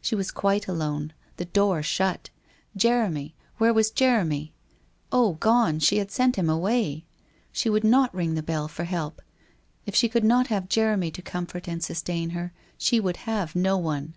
She 0.00 0.14
was 0.14 0.30
quite 0.30 0.68
alone, 0.68 1.12
the 1.36 1.44
door 1.44 1.82
shut! 1.82 2.30
Jeremy! 2.76 3.34
"Where 3.58 3.74
was 3.74 3.90
Jeremy?... 3.90 4.54
Oh 5.12 5.34
gone, 5.34 5.80
she 5.80 5.98
had 5.98 6.10
sent 6.10 6.36
him 6.36 6.48
away!... 6.48 7.04
She 7.52 7.68
would 7.68 7.84
not 7.84 8.14
ring 8.14 8.36
the 8.36 8.42
bell 8.42 8.68
for 8.68 8.84
help. 8.84 9.20
If 9.84 9.94
she 9.94 10.08
could 10.08 10.24
not 10.24 10.46
have 10.46 10.70
Jeremy 10.70 11.10
to 11.10 11.20
comfort 11.20 11.68
and 11.68 11.84
sustain 11.84 12.30
her, 12.30 12.54
she 12.78 13.00
would 13.00 13.18
have 13.28 13.54
no 13.54 13.76
one. 13.76 14.14